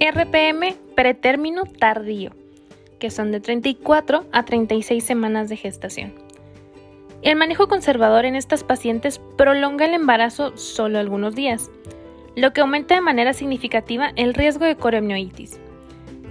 RPM 0.01 0.77
pretérmino 0.95 1.65
tardío, 1.65 2.31
que 3.01 3.11
son 3.11 3.33
de 3.33 3.41
34 3.41 4.25
a 4.31 4.45
36 4.45 5.03
semanas 5.03 5.49
de 5.49 5.57
gestación. 5.57 6.15
El 7.23 7.35
manejo 7.35 7.67
conservador 7.67 8.25
en 8.25 8.37
estas 8.37 8.63
pacientes 8.63 9.21
prolonga 9.37 9.87
el 9.87 9.95
embarazo 9.95 10.57
solo 10.57 11.01
algunos 11.01 11.35
días, 11.35 11.69
lo 12.37 12.53
que 12.53 12.61
aumenta 12.61 12.95
de 12.95 13.01
manera 13.01 13.33
significativa 13.33 14.13
el 14.15 14.35
riesgo 14.35 14.67
de 14.67 14.77
coremioitis. 14.77 15.59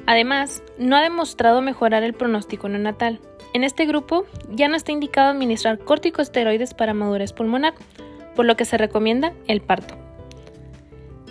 Además, 0.07 0.63
no 0.79 0.95
ha 0.95 1.01
demostrado 1.01 1.61
mejorar 1.61 2.01
el 2.01 2.13
pronóstico 2.13 2.69
neonatal. 2.69 3.19
En 3.53 3.65
este 3.65 3.85
grupo 3.85 4.25
ya 4.49 4.69
no 4.69 4.77
está 4.77 4.93
indicado 4.93 5.29
administrar 5.29 5.79
corticosteroides 5.79 6.73
para 6.73 6.93
madurez 6.93 7.33
pulmonar, 7.33 7.73
por 8.33 8.45
lo 8.45 8.55
que 8.55 8.63
se 8.63 8.77
recomienda 8.77 9.33
el 9.47 9.61
parto. 9.61 9.95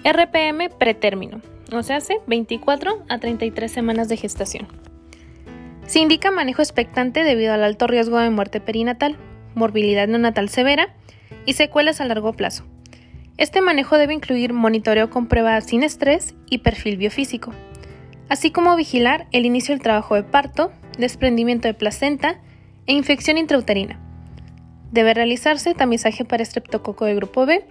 RPM 0.04 0.68
pretérmino, 0.68 1.40
o 1.73 1.83
sea, 1.83 1.97
hace 1.97 2.18
24 2.26 3.02
a 3.09 3.18
33 3.18 3.73
semanas 3.73 4.11
de 4.11 4.18
gestación. 4.18 4.68
Se 5.87 6.00
indica 6.00 6.30
manejo 6.30 6.61
expectante 6.61 7.25
debido 7.25 7.54
al 7.54 7.64
alto 7.64 7.87
riesgo 7.87 8.18
de 8.18 8.28
muerte 8.28 8.61
perinatal, 8.61 9.16
morbilidad 9.54 10.06
neonatal 10.06 10.50
severa 10.50 10.95
y 11.47 11.54
secuelas 11.54 12.02
a 12.02 12.04
largo 12.04 12.35
plazo. 12.35 12.64
Este 13.38 13.62
manejo 13.62 13.97
debe 13.97 14.12
incluir 14.12 14.52
monitoreo 14.52 15.09
con 15.09 15.28
prueba 15.28 15.59
sin 15.62 15.83
estrés 15.83 16.35
y 16.50 16.59
perfil 16.59 16.99
biofísico, 16.99 17.52
así 18.28 18.50
como 18.50 18.76
vigilar 18.76 19.26
el 19.33 19.47
inicio 19.47 19.75
del 19.75 19.83
trabajo 19.83 20.14
de 20.14 20.23
parto, 20.23 20.73
desprendimiento 20.99 21.68
de 21.68 21.75
placenta 21.75 22.40
e 22.87 22.92
infección 22.92 23.38
intrauterina. 23.38 24.00
Debe 24.92 25.14
realizarse 25.14 25.75
tamizaje 25.75 26.25
para 26.25 26.42
estreptococo 26.42 27.04
de 27.04 27.14
grupo 27.14 27.47
B 27.47 27.64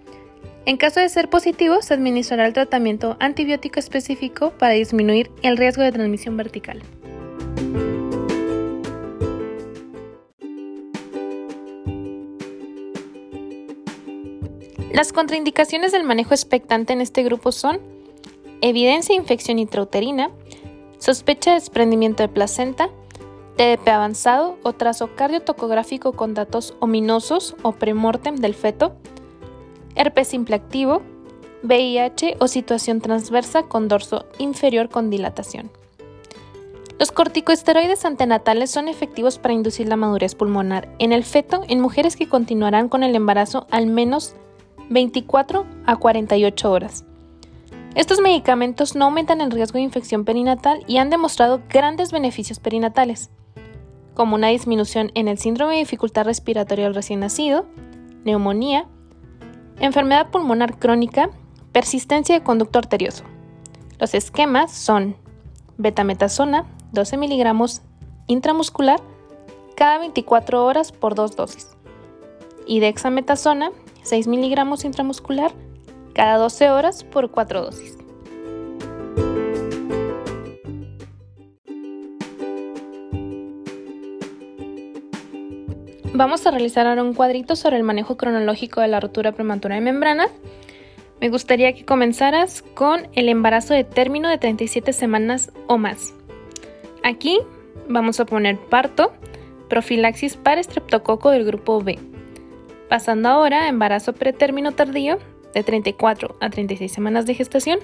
en 0.67 0.77
caso 0.77 1.00
de 1.00 1.09
ser 1.09 1.29
positivo, 1.29 1.83
se 1.83 1.93
administrará 1.93 2.47
el 2.47 2.53
tratamiento 2.53 3.17
antibiótico 3.19 3.79
específico 3.79 4.51
para 4.57 4.74
disminuir 4.74 5.29
el 5.43 5.57
riesgo 5.57 5.83
de 5.83 5.91
transmisión 5.91 6.38
vertical. 6.38 6.81
Las 14.91 15.13
contraindicaciones 15.13 15.91
del 15.91 16.03
manejo 16.03 16.33
expectante 16.33 16.93
en 16.93 17.01
este 17.01 17.21
grupo 17.21 17.51
son 17.51 17.79
evidencia 18.69 19.13
de 19.13 19.22
infección 19.22 19.60
intrauterina, 19.60 20.31
sospecha 20.98 21.51
de 21.51 21.60
desprendimiento 21.60 22.24
de 22.24 22.29
placenta, 22.29 22.89
TDP 23.57 23.88
avanzado 23.88 24.57
o 24.63 24.74
trazo 24.74 25.15
cardiotocográfico 25.15 26.13
con 26.13 26.34
datos 26.34 26.75
ominosos 26.79 27.55
o 27.62 27.74
premortem 27.74 28.36
del 28.36 28.55
feto, 28.55 28.95
herpes 29.95 30.29
simple 30.29 30.55
activo, 30.55 31.01
VIH 31.63 32.38
o 32.39 32.48
situación 32.48 33.01
transversa 33.01 33.63
con 33.63 33.88
dorso 33.88 34.25
inferior 34.39 34.89
con 34.89 35.10
dilatación. 35.10 35.72
Los 36.98 37.12
corticosteroides 37.12 38.05
antenatales 38.05 38.72
son 38.72 38.88
efectivos 38.88 39.38
para 39.38 39.53
inducir 39.53 39.88
la 39.88 39.95
madurez 39.95 40.34
pulmonar 40.34 40.89
en 40.98 41.12
el 41.12 41.24
feto 41.24 41.63
en 41.67 41.81
mujeres 41.81 42.15
que 42.15 42.29
continuarán 42.29 42.89
con 42.89 43.03
el 43.03 43.15
embarazo 43.15 43.67
al 43.69 43.86
menos 43.86 44.34
24 44.89 45.65
a 45.86 45.95
48 45.98 46.72
horas. 46.72 47.05
Estos 47.95 48.19
medicamentos 48.19 48.93
no 48.93 49.05
aumentan 49.05 49.39
el 49.39 49.51
riesgo 49.51 49.77
de 49.77 49.83
infección 49.83 50.25
perinatal 50.25 50.83
y 50.85 50.97
han 50.97 51.09
demostrado 51.09 51.61
grandes 51.69 52.11
beneficios 52.11 52.59
perinatales, 52.59 53.29
como 54.13 54.35
una 54.35 54.49
disminución 54.49 55.11
en 55.15 55.29
el 55.29 55.37
síndrome 55.37 55.73
de 55.73 55.79
dificultad 55.79 56.25
respiratoria 56.25 56.85
del 56.85 56.93
recién 56.93 57.21
nacido, 57.21 57.65
neumonía, 58.25 58.85
enfermedad 59.79 60.29
pulmonar 60.29 60.77
crónica, 60.77 61.29
persistencia 61.71 62.35
de 62.35 62.43
conducto 62.43 62.79
arterioso. 62.79 63.23
Los 63.97 64.13
esquemas 64.13 64.73
son 64.73 65.15
betametasona, 65.77 66.65
12 66.91 67.15
miligramos 67.15 67.81
intramuscular 68.27 68.99
cada 69.77 69.99
24 69.99 70.65
horas 70.65 70.91
por 70.91 71.15
dos 71.15 71.37
dosis. 71.37 71.77
Y 72.67 72.81
dexametasona, 72.81 73.71
6 74.03 74.27
miligramos 74.27 74.83
intramuscular 74.83 75.53
cada 76.15 76.38
12 76.38 76.72
horas 76.72 77.03
por 77.03 77.29
cuatro 77.29 77.62
dosis. 77.62 77.98
Vamos 86.13 86.48
a 86.48 86.51
realizar 86.51 86.88
ahora 86.88 87.03
un 87.03 87.13
cuadrito 87.13 87.57
sobre 87.57 87.75
el 87.75 87.84
manejo 87.84 88.15
cronológico 88.15 88.79
de 88.79 88.88
la 88.88 89.01
rotura 89.01 89.34
prematura 89.34 89.75
de 89.75 89.81
membrana. 89.81 90.29
Me 91.19 91.27
gustaría 91.27 91.74
que 91.74 91.84
comenzaras 91.84 92.62
con 92.62 93.10
el 93.13 93.27
embarazo 93.27 93.74
de 93.74 93.84
término 93.84 94.29
de 94.29 94.38
37 94.38 94.93
semanas 94.93 95.51
o 95.67 95.77
más. 95.77 96.13
Aquí 97.03 97.39
vamos 97.89 98.22
a 98.22 98.25
poner 98.25 98.57
parto, 98.57 99.12
profilaxis 99.67 100.38
para 100.38 100.62
estreptococo 100.62 101.31
del 101.31 101.43
grupo 101.43 101.81
B. 101.81 102.00
Pasando 102.88 103.27
ahora 103.27 103.63
a 103.63 103.67
embarazo 103.67 104.13
pretérmino 104.13 104.72
tardío 104.72 105.19
de 105.55 105.63
34 105.63 106.38
a 106.39 106.50
36 106.51 106.91
semanas 106.91 107.25
de 107.25 107.33
gestación, 107.33 107.79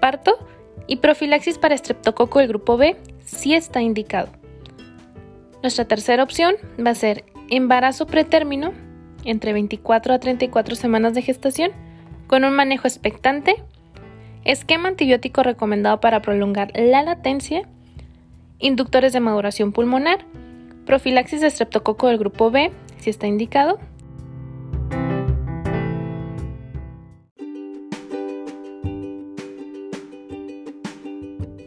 parto 0.00 0.38
y 0.86 0.96
profilaxis 0.96 1.58
para 1.58 1.74
estreptococo 1.74 2.38
del 2.38 2.48
grupo 2.48 2.78
B 2.78 2.96
si 3.24 3.54
está 3.54 3.82
indicado. 3.82 4.30
Nuestra 5.62 5.84
tercera 5.84 6.22
opción 6.22 6.54
va 6.84 6.92
a 6.92 6.94
ser 6.94 7.24
embarazo 7.50 8.06
pretérmino 8.06 8.72
entre 9.24 9.52
24 9.52 10.14
a 10.14 10.18
34 10.18 10.76
semanas 10.76 11.12
de 11.12 11.20
gestación 11.20 11.72
con 12.26 12.44
un 12.44 12.54
manejo 12.54 12.88
expectante, 12.88 13.56
esquema 14.44 14.88
antibiótico 14.88 15.42
recomendado 15.42 16.00
para 16.00 16.22
prolongar 16.22 16.70
la 16.74 17.02
latencia 17.02 17.68
inductores 18.58 19.12
de 19.12 19.20
maduración 19.20 19.72
pulmonar, 19.72 20.24
profilaxis 20.84 21.40
de 21.40 21.48
estreptococo 21.48 22.08
del 22.08 22.18
grupo 22.18 22.50
B, 22.50 22.72
si 22.98 23.10
está 23.10 23.26
indicado. 23.26 23.78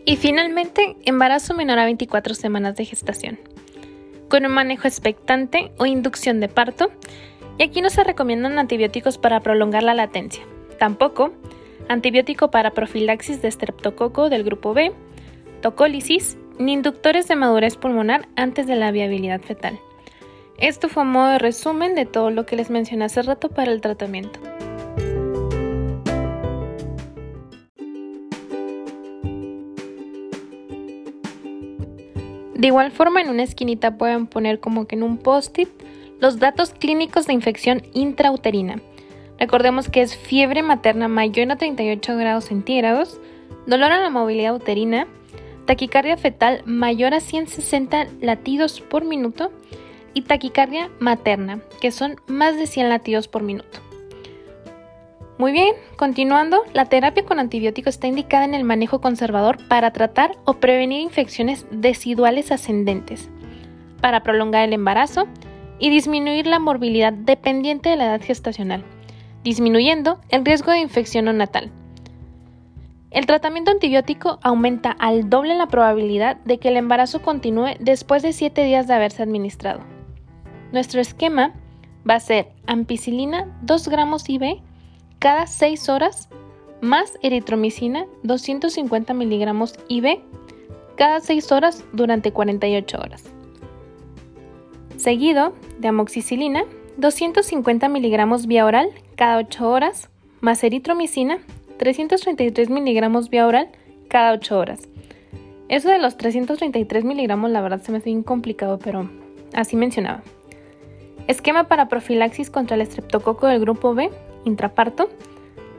Y 0.10 0.16
finalmente, 0.16 0.96
embarazo 1.06 1.54
menor 1.54 1.78
a 1.78 1.86
24 1.86 2.34
semanas 2.34 2.76
de 2.76 2.84
gestación, 2.84 3.38
con 4.28 4.44
un 4.44 4.52
manejo 4.52 4.88
expectante 4.88 5.72
o 5.78 5.86
inducción 5.86 6.40
de 6.40 6.48
parto, 6.48 6.90
y 7.60 7.64
aquí 7.66 7.80
no 7.84 7.92
se 7.92 8.04
recomiendan 8.04 8.58
antibióticos 8.58 9.20
para 9.20 9.42
prolongar 9.42 9.84
la 9.84 9.94
latencia. 9.94 10.42
Tampoco 10.80 11.32
antibiótico 11.90 12.50
para 12.50 12.72
profilaxis 12.72 13.44
de 13.44 13.50
estreptococo 13.50 14.30
del 14.30 14.44
grupo 14.44 14.74
B, 14.74 14.94
tocólisis 15.62 16.40
ni 16.58 16.74
inductores 16.74 17.28
de 17.28 17.36
madurez 17.36 17.78
pulmonar 17.78 18.28
antes 18.36 18.66
de 18.66 18.78
la 18.78 18.90
viabilidad 18.90 19.42
fetal. 19.42 19.80
Esto 20.58 20.90
fue 20.90 21.04
un 21.04 21.12
modo 21.12 21.34
de 21.34 21.38
resumen 21.38 21.94
de 21.94 22.08
todo 22.08 22.32
lo 22.32 22.48
que 22.48 22.56
les 22.56 22.72
mencioné 22.72 23.06
hace 23.06 23.22
rato 23.22 23.50
para 23.50 23.72
el 23.72 23.80
tratamiento. 23.80 24.40
De 32.60 32.68
igual 32.68 32.92
forma, 32.92 33.22
en 33.22 33.30
una 33.30 33.44
esquinita 33.44 33.98
pueden 33.98 34.28
poner 34.28 34.60
como 34.60 34.86
que 34.86 34.98
en 34.98 35.04
un 35.04 35.18
post-it 35.18 35.70
los 36.20 36.40
datos 36.40 36.72
clínicos 36.72 37.26
de 37.26 37.32
infección 37.32 37.84
intrauterina. 37.94 38.82
Recordemos 39.40 39.88
que 39.88 40.02
es 40.02 40.18
fiebre 40.18 40.62
materna 40.62 41.08
mayor 41.08 41.50
a 41.54 41.56
38 41.56 42.18
grados 42.18 42.44
centígrados, 42.44 43.18
dolor 43.66 43.94
a 43.94 44.02
la 44.02 44.10
movilidad 44.10 44.54
uterina, 44.54 45.08
taquicardia 45.68 46.18
fetal 46.18 46.62
mayor 46.66 47.14
a 47.14 47.22
160 47.22 48.08
latidos 48.20 48.82
por 48.82 49.06
minuto 49.06 49.54
y 50.14 50.24
taquicardia 50.24 50.90
materna, 51.00 51.62
que 51.80 51.92
son 51.92 52.18
más 52.28 52.58
de 52.58 52.68
100 52.68 52.90
latidos 52.90 53.30
por 53.30 53.42
minuto. 53.42 53.80
Muy 55.40 55.54
bien, 55.54 55.74
continuando, 55.96 56.64
la 56.74 56.88
terapia 56.88 57.24
con 57.24 57.40
antibióticos 57.40 57.94
está 57.94 58.08
indicada 58.08 58.44
en 58.44 58.54
el 58.54 58.66
manejo 58.66 59.00
conservador 59.00 59.58
para 59.70 59.92
tratar 59.92 60.38
o 60.44 60.56
prevenir 60.56 61.00
infecciones 61.00 61.66
deciduales 61.72 62.52
ascendentes, 62.52 63.30
para 64.02 64.22
prolongar 64.22 64.66
el 64.66 64.74
embarazo 64.74 65.28
y 65.80 65.92
disminuir 65.92 66.46
la 66.46 66.60
morbilidad 66.60 67.14
dependiente 67.14 67.88
de 67.88 67.96
la 67.96 68.08
edad 68.08 68.22
gestacional, 68.22 68.84
disminuyendo 69.42 70.20
el 70.28 70.44
riesgo 70.44 70.74
de 70.74 70.80
infección 70.80 71.24
neonatal. 71.24 71.72
El 73.10 73.26
tratamiento 73.26 73.72
antibiótico 73.72 74.40
aumenta 74.44 74.92
al 74.92 75.30
doble 75.30 75.56
la 75.56 75.68
probabilidad 75.68 76.36
de 76.44 76.58
que 76.58 76.68
el 76.68 76.76
embarazo 76.76 77.22
continúe 77.22 77.78
después 77.80 78.24
de 78.24 78.34
7 78.34 78.62
días 78.66 78.88
de 78.88 78.94
haberse 78.94 79.24
administrado. 79.24 79.80
Nuestro 80.74 81.00
esquema 81.00 81.54
va 82.08 82.16
a 82.16 82.20
ser 82.20 82.50
ampicilina 82.68 83.48
2 83.62 83.88
gramos 83.88 84.28
IV 84.28 84.64
cada 85.20 85.48
6 85.48 85.90
horas 85.90 86.30
más 86.82 87.20
eritromicina 87.22 88.06
250 88.24 89.14
miligramos 89.14 89.76
IV 89.90 90.22
cada 90.96 91.20
6 91.20 91.52
horas 91.52 91.84
durante 91.94 92.32
48 92.32 92.98
horas. 92.98 93.24
Seguido 94.98 95.54
de 95.78 95.90
amoxicilina 95.90 96.64
250 96.98 97.88
miligramos 97.90 98.48
vía 98.48 98.66
oral 98.66 98.90
cada 99.16 99.38
8 99.38 99.70
horas 99.70 100.10
más 100.42 100.64
eritromicina 100.64 101.40
333 101.78 102.70
miligramos 102.70 103.30
vía 103.30 103.46
oral 103.46 103.70
cada 104.10 104.34
8 104.34 104.58
horas. 104.58 104.82
Eso 105.70 105.90
de 105.90 106.00
los 106.00 106.18
333 106.18 107.04
miligramos 107.04 107.52
la 107.52 107.62
verdad 107.62 107.82
se 107.82 107.92
me 107.92 108.00
hace 108.00 108.24
complicado, 108.24 108.80
pero 108.80 109.10
así 109.54 109.76
mencionaba. 109.76 110.24
Esquema 111.28 111.66
para 111.66 111.88
profilaxis 111.88 112.50
contra 112.50 112.76
el 112.76 112.82
estreptococo 112.82 113.48
del 113.48 113.60
grupo 113.60 113.94
B, 113.94 114.10
intraparto. 114.46 115.10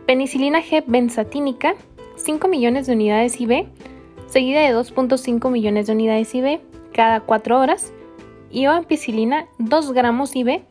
Penicilina 0.06 0.60
G 0.62 0.82
benzatínica, 0.86 1.74
5 2.16 2.48
millones 2.48 2.86
de 2.86 2.94
unidades 2.94 3.40
IV, 3.40 3.68
seguida 4.26 4.60
de 4.60 4.74
2.5 4.74 5.50
millones 5.50 5.86
de 5.86 5.92
unidades 5.92 6.34
IV 6.34 6.60
cada 6.92 7.20
4 7.20 7.58
horas. 7.58 7.92
Y 8.50 8.66
o 8.66 8.72
ampicilina 8.72 9.46
2 9.58 9.92
gramos 9.92 10.34
IV, 10.34 10.62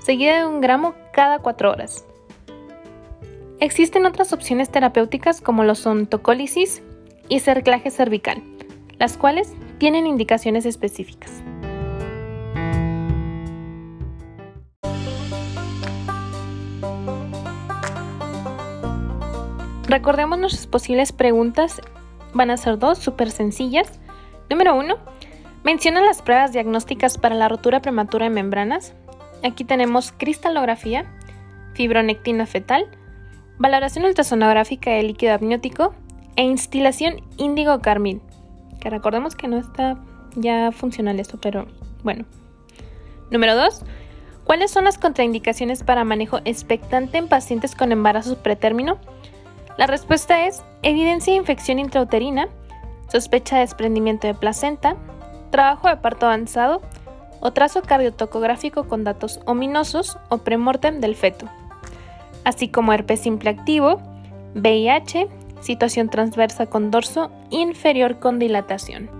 seguida 0.00 0.38
de 0.38 0.46
1 0.46 0.60
gramo 0.60 0.94
cada 1.12 1.38
4 1.38 1.70
horas. 1.70 2.04
Existen 3.60 4.06
otras 4.06 4.32
opciones 4.32 4.70
terapéuticas 4.70 5.40
como 5.40 5.64
lo 5.64 5.74
son 5.74 6.06
tocólisis 6.06 6.82
y 7.28 7.40
cerclaje 7.40 7.90
cervical, 7.90 8.42
las 8.98 9.16
cuales 9.16 9.52
tienen 9.78 10.06
indicaciones 10.06 10.66
específicas. 10.66 11.42
Recordemos 19.90 20.38
nuestras 20.38 20.68
posibles 20.68 21.10
preguntas, 21.10 21.82
van 22.32 22.52
a 22.52 22.56
ser 22.56 22.78
dos, 22.78 22.98
súper 22.98 23.32
sencillas. 23.32 23.98
Número 24.48 24.76
uno, 24.76 24.98
menciona 25.64 26.00
las 26.00 26.22
pruebas 26.22 26.52
diagnósticas 26.52 27.18
para 27.18 27.34
la 27.34 27.48
rotura 27.48 27.82
prematura 27.82 28.26
de 28.26 28.30
membranas. 28.30 28.94
Aquí 29.42 29.64
tenemos 29.64 30.12
cristalografía, 30.16 31.06
fibronectina 31.74 32.46
fetal, 32.46 32.86
valoración 33.58 34.04
ultrasonográfica 34.04 34.92
de 34.92 35.02
líquido 35.02 35.34
amniótico 35.34 35.92
e 36.36 36.44
instilación 36.44 37.22
índigo 37.36 37.80
carmín. 37.80 38.22
Que 38.80 38.90
recordemos 38.90 39.34
que 39.34 39.48
no 39.48 39.56
está 39.56 39.98
ya 40.36 40.70
funcional 40.70 41.18
esto, 41.18 41.36
pero 41.40 41.66
bueno. 42.04 42.26
Número 43.32 43.56
2. 43.56 43.82
¿Cuáles 44.44 44.70
son 44.70 44.84
las 44.84 44.98
contraindicaciones 44.98 45.82
para 45.82 46.04
manejo 46.04 46.38
expectante 46.44 47.18
en 47.18 47.26
pacientes 47.26 47.74
con 47.74 47.90
embarazo 47.90 48.40
pretérmino? 48.40 49.00
La 49.80 49.86
respuesta 49.86 50.46
es 50.46 50.62
evidencia 50.82 51.32
de 51.32 51.38
infección 51.38 51.78
intrauterina, 51.78 52.48
sospecha 53.08 53.56
de 53.56 53.62
desprendimiento 53.62 54.26
de 54.26 54.34
placenta, 54.34 54.96
trabajo 55.48 55.88
de 55.88 55.96
parto 55.96 56.26
avanzado 56.26 56.82
o 57.40 57.52
trazo 57.52 57.80
cardiotocográfico 57.80 58.86
con 58.88 59.04
datos 59.04 59.40
ominosos 59.46 60.18
o 60.28 60.36
premortem 60.36 61.00
del 61.00 61.16
feto 61.16 61.48
así 62.44 62.68
como 62.68 62.92
herpes 62.92 63.20
simple 63.20 63.50
activo, 63.50 64.00
VIH, 64.54 65.28
situación 65.60 66.08
transversa 66.08 66.66
con 66.66 66.90
dorso 66.90 67.30
inferior 67.50 68.18
con 68.18 68.38
dilatación. 68.38 69.19